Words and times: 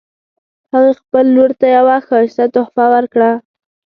هغې 0.71 0.93
خپل 1.01 1.25
لور 1.35 1.51
ته 1.59 1.65
یوه 1.77 1.95
ښایسته 2.07 2.45
تحفه 2.55 2.85
ورکړه 2.93 3.31